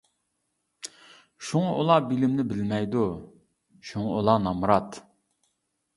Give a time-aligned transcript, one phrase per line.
[1.49, 3.05] شۇڭا ئۇلار بىلىمنى بىلمەيدۇ،
[3.91, 5.03] شۇڭا ئۇلار نامرات.